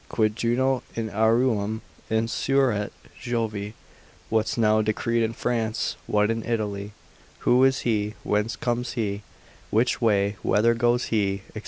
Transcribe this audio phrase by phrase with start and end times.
[0.09, 2.89] quid Juno in aurem insusurret
[3.21, 3.73] Jovi,
[4.29, 6.93] what's now decreed in France, what in Italy:
[7.45, 9.21] who was he, whence comes he,
[9.69, 11.59] which way, whither goes he, &c.